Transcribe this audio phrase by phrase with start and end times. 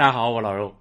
[0.00, 0.74] 大家好，我老肉。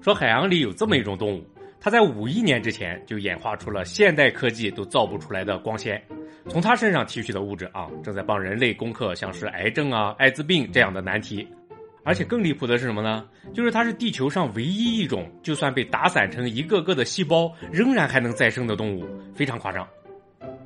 [0.00, 1.44] 说海洋里有这么一种动物，
[1.78, 6.02] 它在五亿年之前就演化出了现代科技都造不出来的光纤。
[6.48, 11.46] 从它身上提取的物质啊，正在帮人类攻克像是癌症啊、艾滋病这样的难题。
[12.04, 13.28] 而且更离谱的是什么呢？
[13.52, 19.04] 就是它是地球上唯一一种，就算被打散成一个个的细胞，仍然还能再生的动物，
[19.34, 19.86] 非常夸张。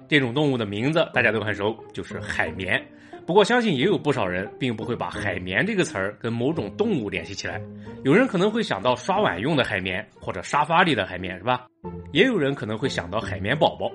[0.06, 2.80] 这种动物的名字大家都很熟，就是海绵。
[3.24, 7.60] 不过，相信也有不少人并不会把“海绵”这个词儿跟某种动物联系起来。
[8.02, 11.66] 有人可能会想到刷碗用的海绵，或者沙发里的海绵，是吧？
[12.12, 13.90] 也有人可能会想到海绵宝宝。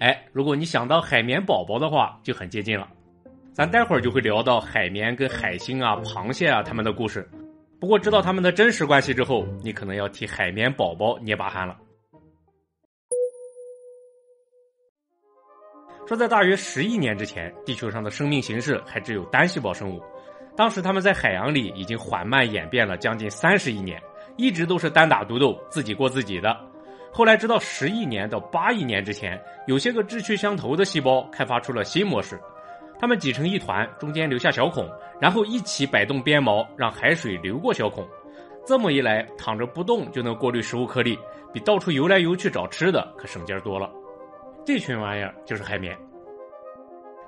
[0.00, 2.88] 哎，如果你想到海绵宝宝的话，就很接近了。
[3.52, 7.28] 咱待会儿就会聊到海绵跟海星啊、螃蟹啊他们的故事。
[7.78, 11.76] 不过，知道他们的真实关系之后，你可能要替海绵宝宝捏把汗了。
[16.06, 20.00] 说在大约十亿年之前，地球上的生命形式还只有单细胞生物。
[20.54, 24.00] 当时他们在海洋里已经缓慢演变了将近三十亿年，
[24.36, 26.56] 一直都是单打独斗，自己过自己的。
[27.12, 32.40] 后来直到十亿年到八亿年之前，有些个志趣相投的细胞开发出了新模式，
[33.00, 34.88] 它们挤成一团，中间留下小孔，
[35.20, 38.06] 然后一起摆动鞭毛，让海水流过小孔。
[38.64, 41.18] 这么一来，躺着不动就能过滤食物颗粒，
[41.52, 43.90] 比到处游来游去找吃的可省劲儿多了。
[44.64, 45.96] 这群玩意儿就是海绵。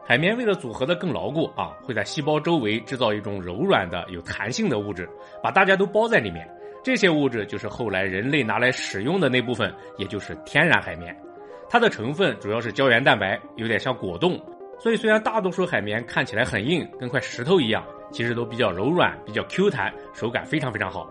[0.08, 5.06] 海绵为了组合的更牢固啊，会在细胞周围制造一种柔软的、有弹性的物质，
[5.42, 6.48] 把大家都包在里面。
[6.82, 11.14] 这些物质就是后来人类拿来使用的那部分，也就是天然海绵。
[11.68, 14.40] 它的成分主要是胶原蛋白，有点像果冻。
[14.78, 21.06] 所以虽然大多数海绵看起来很硬，跟块石头一样，其实都比较柔软、比较 Q 弹，手感非常非常好。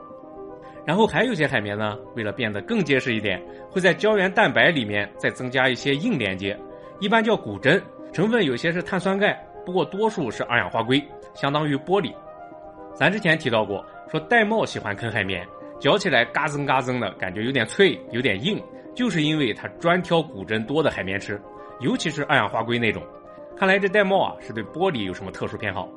[0.88, 6.59] 然后还有些海绵呢，为了变得更结实一点，会在胶原蛋白里面再增加一些硬连接，
[7.00, 7.80] 一般叫骨针，
[8.13, 9.33] 成分有些是碳酸钙，
[9.66, 12.13] 不过多数是二氧化硅，相当于玻璃。
[12.94, 15.45] 咱之前提到过，说玳瑁喜欢啃海绵，
[15.80, 18.59] 嚼起来嘎增嘎增的感觉有点脆，有点硬，
[18.95, 21.39] 就是因为它专挑骨针多的海绵吃，
[21.80, 23.03] 尤其是二氧化硅那种。
[23.56, 25.88] 看来这玳瑁啊是对玻璃有什么特殊偏好。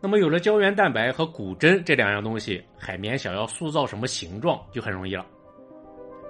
[0.00, 5.24] 那么有了胶原蛋白和骨针这两样东西，海绵想要塑造什么形状就很容易了。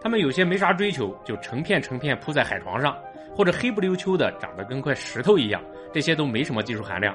[0.01, 2.97] 它们有些没啥追求，就成片成片铺在海床上，
[3.37, 7.15] 或者黑不溜秋的长得跟块石头一样，这些都没什么技术含量。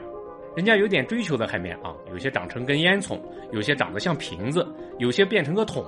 [0.55, 3.19] 人家有点追求的海绵啊，有些长成根烟囱，
[3.51, 4.67] 有些长得像瓶子，
[4.99, 5.83] 有些变成个桶，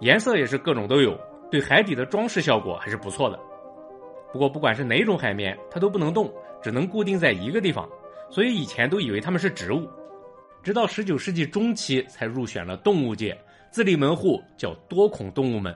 [0.00, 1.16] 颜色也是各种都有，
[1.50, 3.38] 对海底的装饰效果还是不错的。
[4.32, 7.88] 不过不管是哪种海绵，它都不能动，只能固定在一个地方，
[8.28, 9.88] 所以以前都以为它们是植物。
[10.62, 13.38] 直到十九世纪中期才入选了动物界，
[13.70, 15.72] 自立门户叫多孔动物们。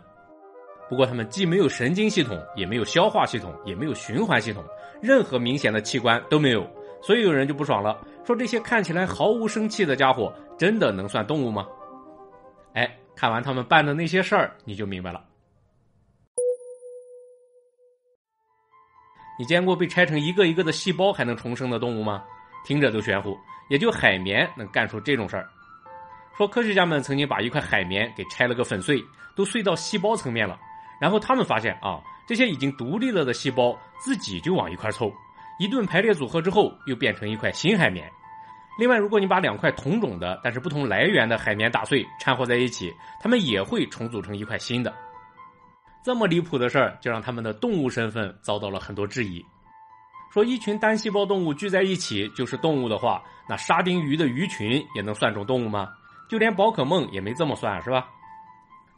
[0.91, 4.63] 不过它们既没有神经系统，也没有消化系统，也没有循环系统，
[5.01, 6.69] 任何明显的器官都没有。
[7.01, 11.65] 所以有人就不爽了，说这些看起来毫无生气的家伙，真的能算动物吗？
[12.75, 15.25] 哎，看完他们办的那些事儿，你就明白了。
[19.39, 22.23] 你见过被拆成一个一个的细胞还能重生的动物吗？
[22.67, 23.39] 听着都玄乎。
[23.71, 25.49] 也就海绵能干出这种事儿。
[26.37, 29.01] 说科学家们曾经把一块海绵给拆了个粉碎，
[29.37, 30.59] 都碎到细胞层面了。
[31.01, 35.11] 然后他们发现啊，这些已经独立了的细胞自己就往一块凑，
[35.59, 38.09] 一顿排列组合之后，又变成一块新海绵。
[38.79, 44.95] 另外，如果你把两块同种的但是不同来源的海绵打碎掺和在一起，它们也会重组成一块新的。
[46.03, 49.45] 这么离谱的事儿，就让他们的动物身份遭到了很多质疑。
[50.33, 55.89] 说一群单细胞动物聚在一起就是动物的话，那沙丁鱼的鱼群也能算种动物吗？
[56.29, 58.09] 就连宝可梦也没这么算，是吧？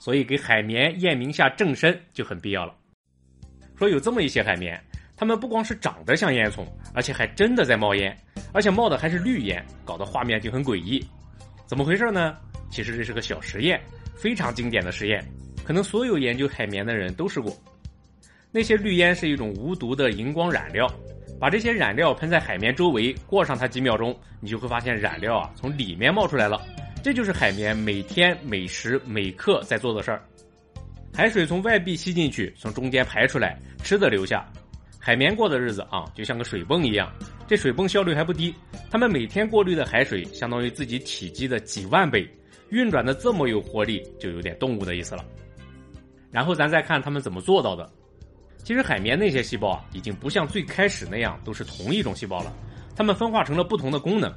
[0.02, 2.74] 所以给海绵验明下正身就很必要了。
[3.76, 4.76] 说有这么一些海绵，
[5.16, 8.16] 它们不光是长得像烟囱，而且还真的在冒烟，
[8.52, 11.00] 而且冒的还是绿烟，搞得画面就很诡异。
[11.66, 12.36] 怎么回事呢？
[12.68, 13.80] 其实这是个小实验，
[14.16, 15.24] 非常经典的实验，
[15.64, 17.56] 可能所有研究海绵的人都试过。
[18.50, 20.92] 那些绿烟是一种无毒的荧光染料。
[21.38, 26.60] 把这些染料喷在海绵周围，过上它几秒钟，你就会发现染料啊从里面冒出来了。
[27.02, 30.22] 这就是海绵每天每时每刻在做的事儿。
[31.12, 34.48] 海水从外壁吸进去，从中间排出来，吃的留下。
[35.00, 37.12] 海绵过的日子啊，就像个水泵一样。
[37.48, 38.54] 这水泵效率还不低，
[38.88, 42.27] 他们每天过滤的海水相当于自己体积的几万倍，
[42.68, 45.24] 运转的这么有活力，就有点动物的意思了。
[46.30, 47.91] 然后咱再看他们怎么做到的。
[48.62, 52.54] 其实海绵那些细胞啊，已经不像最开始那样都是同一种细胞了，
[52.94, 54.32] 它们分化成了不同的功能，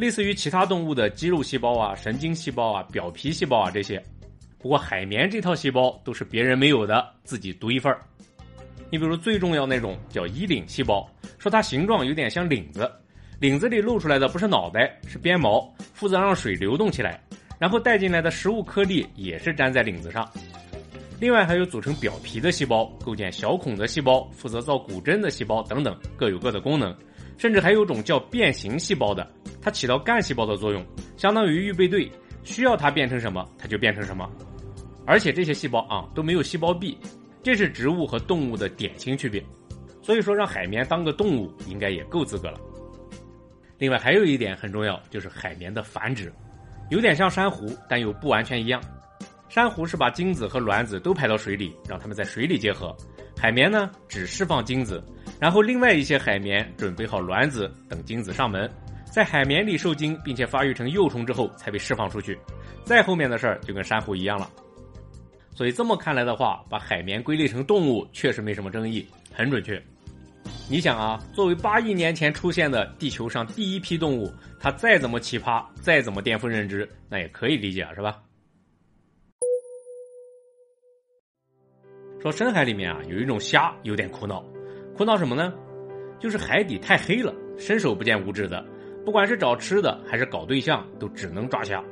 [0.00, 4.02] 类似于其他动物的肌肉细胞啊、神经细胞啊、表皮细胞啊这些。
[4.58, 8.00] 不过海绵这套细胞都是别人没有的，自己独一份儿。
[8.88, 11.06] 你比如最重要那种叫衣领细胞，
[11.38, 12.90] 说它形状有点像领子，
[13.40, 17.22] 领子里露出来的不是脑袋，是鞭毛，负责让水流动起来。
[17.58, 20.26] 然后带进来的食物颗粒也是粘在领子上。
[21.20, 26.96] 另外还有组成表皮的细胞、构建小孔的细胞、负责造骨针的细胞等等，各有各的功能。
[27.40, 29.26] 甚至还有种叫变形细胞的，
[29.62, 30.84] 它起到干细胞的作用，
[31.16, 32.12] 相当于预备队，
[32.44, 34.30] 需要它变成什么，它就变成什么。
[35.06, 36.98] 而且这些细胞啊都没有细胞壁，
[37.42, 39.42] 这是植物和动物的典型区别。
[40.02, 42.60] 所以说，让海绵当个动物应该也够资格了。
[43.78, 46.30] 另外还有一点很重要，就是海绵的繁殖，
[46.90, 48.78] 有点像珊瑚，但又不完全一样。
[49.48, 52.94] 珊瑚是把精子和卵子都排到水里，让它们在水里结合。
[53.34, 55.02] 海绵呢，只释放精子，
[55.40, 58.70] 然后另外一些海绵准备好卵子，等精子上门，
[59.10, 62.38] 在海绵里受精，并且发育成幼虫之后才被释放出去。
[62.84, 64.50] 再后面的事儿就跟珊瑚一样了。
[65.54, 69.82] 所以这么看来的话，把海绵归类成动物确实没什么争议，很准确。
[70.68, 78.22] 你想啊，作为八亿年前出现的地球上第一批动物，它再怎么奇葩，再怎么颠覆认知，那也可以理解，是吧？
[82.22, 84.44] 说深海里面啊，有一种虾有点苦恼，
[85.00, 85.50] 苦恼什么呢？
[86.18, 88.62] 就是海底太黑了，伸手不见五指的，
[89.02, 91.82] 不管是找吃的还是搞对象，都只能抓虾。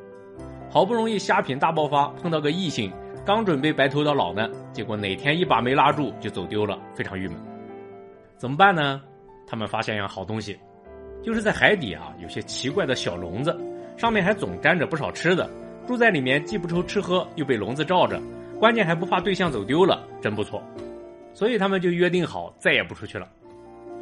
[0.68, 2.92] 好不容易虾品大爆发，碰到个异性，
[3.24, 7.38] 刚准备白头到老呢，结果哪天一把没拉住就走丢了，非常郁闷。
[8.36, 9.00] 怎么办呢？
[9.46, 10.58] 他们发现样好东西，
[11.22, 13.58] 就是在海底啊，有些奇怪的小笼子，
[13.96, 15.48] 上面还总粘着不少吃的，
[15.86, 18.20] 住在里面既不愁吃喝，又被笼子罩着。
[18.60, 20.62] 关键还不怕对象走丢了，真不错，
[21.38, 23.28] 所以他们就约定好再也不出去了。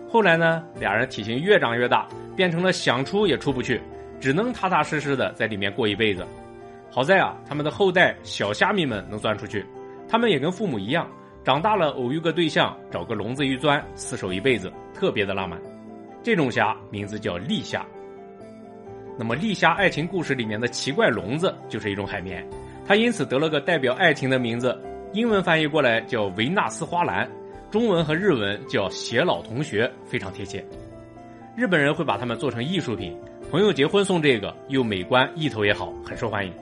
[0.09, 3.79] 后来呢，俩人体型越长越大，变成了想出也出不去，
[4.19, 6.27] 只能踏踏实实的在里面过一辈子。
[6.91, 9.63] 好在啊，他们的后代小虾米们能钻出去，
[10.09, 11.07] 他们也跟父母一样，
[11.45, 15.61] 长大了偶遇个对象，找个笼子一钻，厮守一辈子，特别的浪漫。
[16.23, 17.85] 这种虾名字叫丽虾。
[19.19, 22.43] 那么丽虾爱情故事里面的奇怪笼子就是一种海绵。
[22.87, 24.75] 它因此得了个代表爱情的名字，
[25.13, 27.29] 英文翻译过来叫维纳斯花篮，
[27.71, 30.65] 中文和日文叫偕老同学，非常贴切。
[31.57, 33.17] 日本人会把它们做成艺术品，
[33.51, 36.53] 朋友结婚送这个，又美观，意头也好，很受欢迎。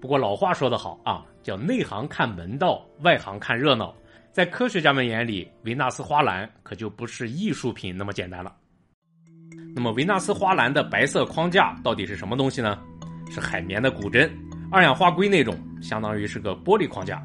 [0.00, 3.94] 不过老话说得好啊，叫内行看门道，外行看热闹。
[4.32, 8.54] 在科学家们眼里，维纳斯花篮可就不是艺术品那么简单了。
[9.74, 12.78] 那么维纳斯花篮的白色框架到底是什么东西呢？
[13.30, 14.30] 是海绵的骨针。
[14.70, 17.24] 二氧化硅那种，相当于是个玻璃框架，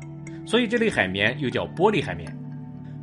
[0.52, 2.30] 所以这类海绵又叫玻璃海绵。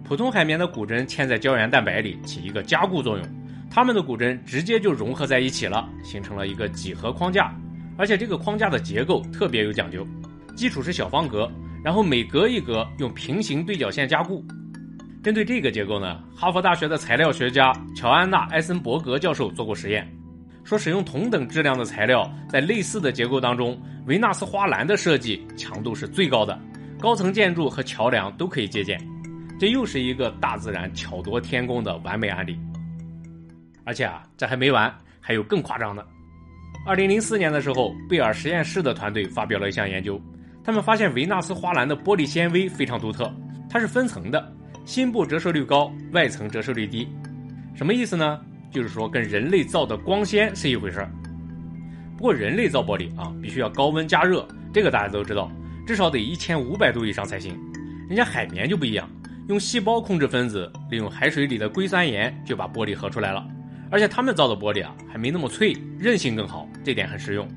[0.04, 3.26] 普通海绵的骨针嵌在胶原蛋白里，起一个加固作用，
[3.70, 7.50] 它们的骨针直接就融合在一起了，形成了一个几何框架。
[7.96, 10.06] 而且这个框架的结构特别有讲究，
[10.54, 11.50] 基础是小方格，
[11.82, 14.44] 然后每隔一格用平行对角线加固。
[15.22, 20.06] 针对这个结构呢，哈佛大学的材料学家乔安娜·埃森伯格教授做过实验。
[20.64, 26.60] 说使用同等质量的材料，在类似的结构当中，维纳斯花篮的设计强度是最高的，
[27.00, 29.00] 高层建筑和桥梁都可以借鉴。
[29.58, 32.58] 这又是一个大自然巧夺天工的完美案例。
[33.84, 36.06] 而且啊，这还没完，还有更夸张的。
[36.86, 40.20] 二零零四年的时候，贝尔实验室的团队发表了一项研究，
[40.62, 43.32] 他们发现维纳斯花篮的玻璃纤维非常独特，
[43.68, 44.52] 它是分层的，
[44.84, 47.08] 心部折射率高，外层折射率低。
[47.74, 48.40] 什么意思呢？
[48.70, 51.10] 就是说，跟人类造的光纤是一回事儿。
[52.16, 55.50] 不过，人类造玻璃啊，必须要高温加热，这个大家都知道，
[55.88, 57.59] 至少得一千五百度以上才行。
[58.11, 59.09] 人家海绵就不一样，
[59.49, 63.49] 用细胞控制分子，利用海水里的硅酸盐就把玻璃合出来了。
[63.90, 67.49] 而且他们造的玻璃啊，还没那么脆，韧性更好，这点很实用。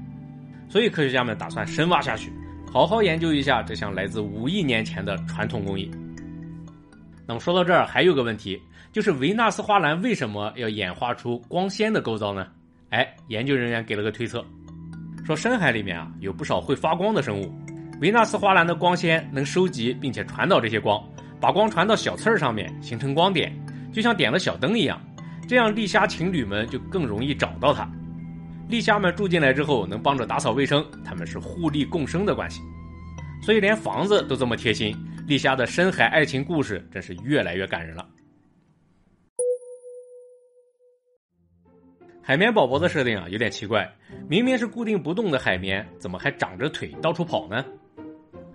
[0.70, 2.32] 所以科学家们打算深挖下去，
[2.72, 5.92] 好好研究一下这项来自五亿年前的传统工艺。
[7.28, 8.58] 那么说到这儿，还有个问题。
[8.94, 12.48] 就是维纳斯花篮为什么要演化出光纤的构造呢？
[12.92, 14.42] 哎，研究人员给了个推测，
[15.26, 17.54] 说深海里面啊有不少会发光的生物，
[18.02, 21.08] 维纳斯花篮的光纤能收集并且传导这些光，
[21.40, 23.54] 把光传到小刺儿上面形成光点，
[23.94, 25.00] 就像点了小灯一样，
[25.48, 27.88] 这样丽虾情侣们就更容易找到它。
[28.68, 32.60] 丽虾们住进来之后能帮着打扫卫生，他们是互利共生的关系，
[33.44, 38.04] 所以连房子都这么贴心，丽虾的深海爱情故事真是越来越感人了。
[42.24, 43.88] 海绵宝宝的设定啊有点奇怪，
[44.28, 47.64] 明明是固定不动的海绵，怎么还长着腿到处跑呢？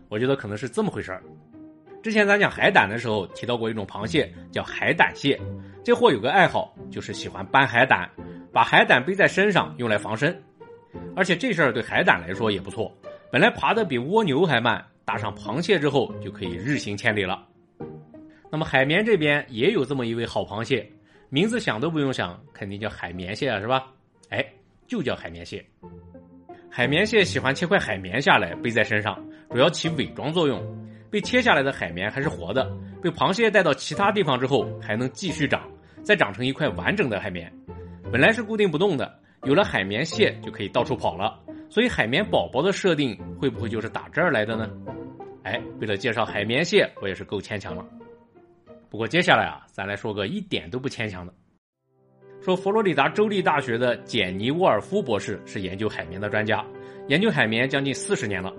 [0.09, 1.23] 我觉得可能是这么回事儿。
[2.03, 5.41] 之前咱讲海胆的时候提到过一种螃蟹叫海胆蟹，
[5.83, 8.09] 这货有个爱好，就是喜欢搬海胆，
[8.53, 10.41] 把海胆背在身上用来防身。
[11.17, 12.97] 而且这事儿对海胆来说也不错，
[13.31, 17.45] 本来爬得比蜗牛还慢，搭上螃蟹之后就可以日行千里了。
[18.51, 20.89] 那么海绵这边也有这么一位好螃蟹。
[21.29, 23.89] 名字想都不用想，肯定叫海绵蟹啊，是吧？
[24.31, 24.47] 哎，
[24.87, 25.65] 就叫海绵蟹。
[26.77, 29.19] 海绵蟹喜欢切块海绵下来背在身上，
[29.49, 30.63] 主要起伪装作用。
[31.11, 32.71] 被切下来的海绵还是活的，
[33.03, 35.67] 被螃蟹带到其他地方之后还能继续长，
[36.03, 37.51] 再长成一块完整的海绵。
[38.13, 41.41] 本来是固定不动的，有了海绵蟹就可以到处跑了。
[41.71, 44.71] 所以海绵宝宝的设定会不会就是打这儿来的呢？
[45.45, 47.83] 哎，为了介绍海绵蟹，我也是够牵强了。
[48.91, 51.33] 不过接下来啊，咱来说个一点都不牵强的。
[52.47, 56.65] 说佛罗里达州立大学的简尼沃尔夫博士是研究海绵的专家，
[57.09, 58.55] 研究海绵将近四十年了。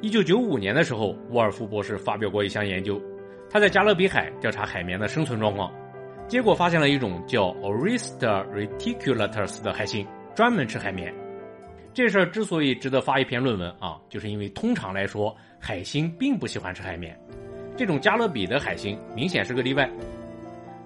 [0.00, 3.02] 一九九五年的时候，沃尔夫博士发表过一项研究，
[3.50, 5.74] 他在加勒比海调查海绵的生存状况，
[6.28, 10.06] 结果发现了一种叫 Orista reticulatus 的海星，
[10.36, 11.12] 专门吃海绵。
[11.92, 17.18] 这事儿之所以值得发一篇论文啊，就是因为通常来说，海星并不喜欢吃海绵。
[17.76, 19.90] 这种加勒比的海星明显是个例外。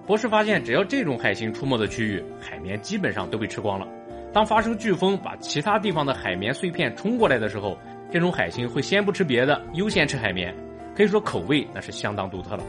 [0.07, 3.85] 博士发现，只要这种海星出没的区域，海绵基本上都被吃光了。
[4.31, 7.77] 当发生飓风把其他地方的海绵碎片冲过来的时候，
[8.09, 10.55] 这种海星会先不吃别的，优先吃海绵。
[10.95, 12.63] 可以说口味那是相当独特了。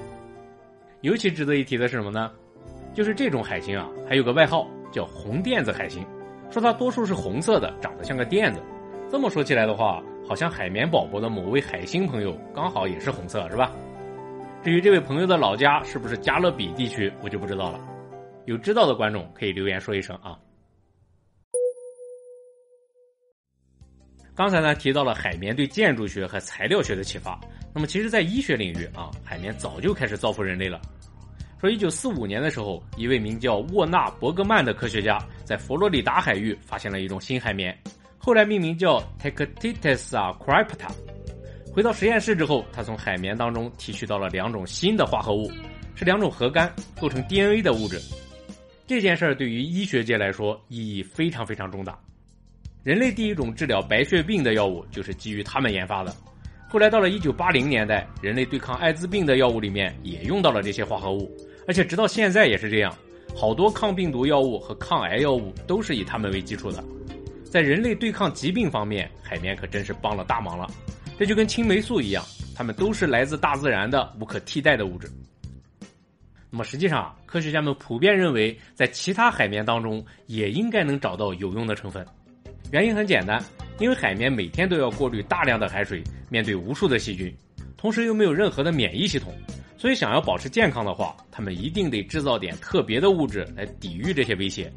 [1.02, 2.28] 尤其值得一提的是什么呢？
[2.92, 6.04] 就是这种海星啊，还有个外号叫红垫子海星。
[6.50, 8.60] 说它多数是红色的，长得像个垫子。
[9.08, 13.70] 这么说起来的话，好像海绵宝宝的某位海星朋友刚好也是红色，是吧？
[14.62, 17.80] 至于这位朋友的老家是不是加勒比地区，我就不知道了。
[18.44, 20.38] 有知道的观众可以留言说一声啊。
[24.34, 27.38] 刚才呢提到了海绵对建筑学和材料学的启发，
[27.74, 30.80] 那么其实，在医学领域啊，海绵早就开始造福人类了。
[31.60, 37.76] 说，一九四五年的时候，一位名叫沃纳伯格曼的科学家在佛罗里达海域发现了一种新海绵，
[38.16, 40.88] 后来命名叫 Tectitis crypta。
[41.72, 45.50] 回到实验室之后，他从海绵当中提取到了两种新的化合物，
[45.94, 46.68] 是两种核苷
[47.00, 48.00] 构成 DNA 的物质。
[48.86, 51.96] 这件事儿对于医学界来说意义非常非常重大。
[52.82, 56.14] 人类第一种治疗白血病的药物就是基于他们研发的。
[56.68, 61.30] 后来到了一九八零年代，人类对抗艾滋病的药物里面也用到了这些化合物。
[61.66, 62.92] 而且直到现在也是这样，
[63.36, 66.82] 好多抗病毒药物和抗癌药物都是以它们为基础的。
[67.44, 70.66] 在人类对抗疾病方面，海绵可真是帮了大忙了。
[71.18, 75.10] 这就跟青霉素一样，它们都是来自大自然的无可替代的物质。
[76.48, 82.06] 那么实际上，科学家们普遍认为，在其他海绵当中也应该能找到有用的成分。
[82.70, 83.44] 原因很简单，
[83.80, 87.36] 因为海绵每天都要过滤大量的海水，面对无数的细菌，
[87.76, 89.34] 同时又没有任何的免疫系统。
[89.76, 94.72] 所以，想要保持健康的话，他们一定得制造点特别的物质来抵御这些威胁。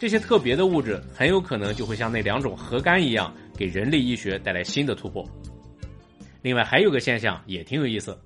[0.00, 5.24] 这些特别的物质很有可能就会像那两种核苷一样，给人类医学带来新的突破。
[6.46, 8.16] 另外，还有个现象也挺有意思，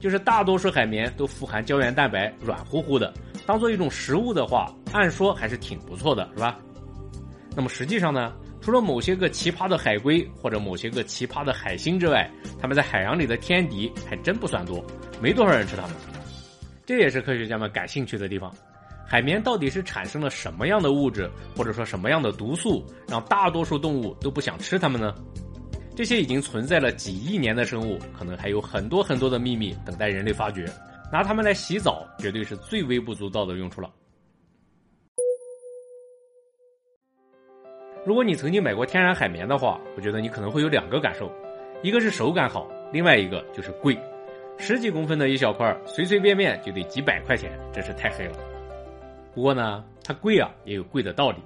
[0.00, 3.12] 就是大多数海绵都富含胶原蛋白，软乎乎的，
[3.44, 6.58] 当做一种食物的话，按说还是挺不错的，是吧？
[7.54, 8.32] 那么实际上呢？
[8.62, 12.26] 除了某些个奇葩的海龟或者某些个奇葩的海星之外，
[12.58, 14.82] 它们在海洋里的天敌还真不算多，
[15.20, 15.90] 没多少人吃它们。
[16.86, 18.50] 这也是科学家们感兴趣的地方：
[19.06, 25.14] 海绵到底是产生了什么样的物质，或者说什么样的毒素，让大多数动物都不想吃它们呢？
[25.94, 30.66] 这些已经存在了几亿年的生物，可能还有很多很多的秘密等待人类发掘。
[31.12, 33.92] 拿它们来洗澡，绝对是最微不足道的用处了。
[38.06, 41.30] 如果你曾经买过天然海绵的话，我觉得你可能会有两个感受，
[41.82, 43.96] 一个是手感好，另外一个就是贵，
[44.56, 48.38] 十几公分的一小块，随随便便就得几百块钱，真是太黑了。
[49.34, 51.36] 不过呢，它贵啊，也有贵的道理。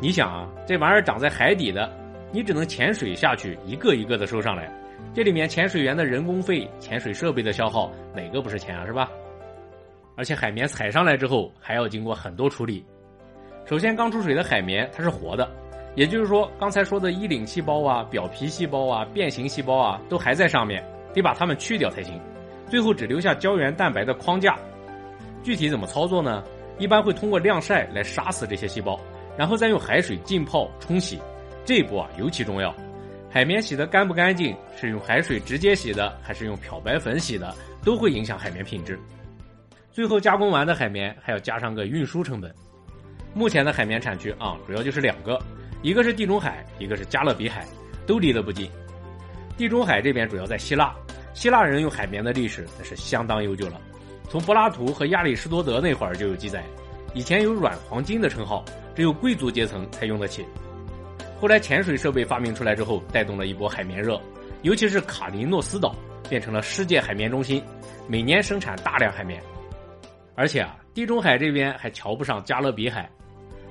[0.00, 1.92] 你想啊，这玩意儿长在海底的，
[2.30, 4.70] 你只能潜水下去一个一个的收上来，
[5.14, 9.10] 这里面潜水员的人工费、潜水设备的消耗，哪个不是钱啊，是吧？
[10.16, 12.84] 而且海绵采上来之后还要经过很多处理，
[13.64, 15.48] 首先刚出水的海绵它是活的。
[15.94, 22.20] 也就是说，刚才说的衣领细胞啊、表皮细胞啊、变形细胞啊，都还在上面，得把它们去掉才行。
[22.68, 24.56] 最后只留下胶原蛋白的框架。
[25.42, 26.44] 具体怎么操作呢？
[26.78, 29.00] 一般会通过晾晒来杀死这些细胞，
[29.36, 31.18] 然后再用海水浸泡冲洗。
[31.68, 32.74] 这一步啊尤其重要。
[33.28, 38.98] 海绵洗得干不干净，是用海水直接洗的，还是用漂白粉洗的，都会影响海绵品质。
[39.92, 42.50] 最后加工完的海绵还要加上个运输成本。
[43.34, 45.38] 目前的海绵产区啊，主要就是两个。
[45.82, 47.66] 一个是地中海，一个是加勒比海，
[48.06, 48.70] 都离得不近。
[49.58, 50.94] 地中海这边主要在希腊，
[51.34, 53.78] 希腊人用海绵的历史那是相当悠久了，
[54.30, 56.64] 从柏拉图和亚里士多德那会儿就有记载。
[57.12, 58.64] 以前有软黄金的称号，
[58.96, 60.46] 只有贵族阶层才用得起。
[61.40, 64.20] 后来潜水设备发明出来之后，带动了一波海绵热，
[64.62, 65.94] 尤其是卡林诺斯岛
[66.28, 67.62] 变成了世界海绵中心，
[68.08, 69.40] 每年生产大量海绵。
[70.34, 73.08] 而且啊，地中海这边还瞧不上加勒比海。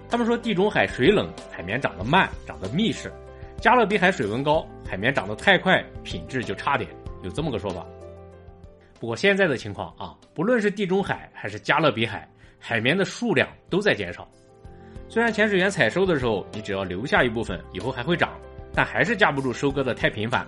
[0.09, 3.11] 他们说地中海水冷，海绵长得慢，长得密实。
[3.59, 6.89] 加勒比海水温高，海绵长得太快，品质就差点，
[7.23, 7.85] 有这么个说法。
[8.99, 12.25] 不过现在的情况啊，不论是地中海还是加勒比海，
[12.59, 14.25] 海绵的数量都在减少。
[15.09, 18.37] 虽然潜水员采收的时候，你只要留下一部分，以后还会长，
[18.73, 20.45] 但还是架不住收割的太频繁。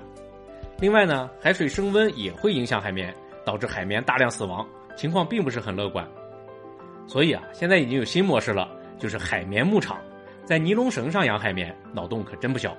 [0.79, 3.13] 另外呢，海水升温也会影响海绵，
[3.45, 6.07] 导致海绵大量死亡，情况并不是很乐观。
[7.07, 9.99] 所以啊，现在已经有新模式了，就是海绵牧场，
[10.45, 12.75] 在尼龙绳上养海绵，脑洞可真不小。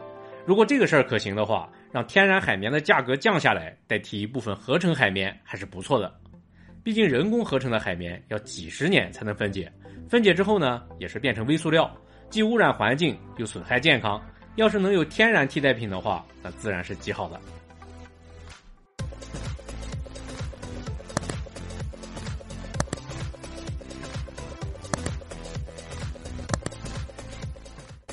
[0.47, 6.13] 如果这个事儿可行的话，让天然海绵的价格降下来，代替一部分合成海绵还是不错的。
[6.83, 9.71] 毕竟人工合成的海绵要几十年才能分解，
[10.11, 11.89] 分解之后呢，也是变成微塑料，
[12.31, 14.21] 既污染环境又损害健康。
[14.57, 17.41] 要是能有天然替代品的话，那自然是极好的。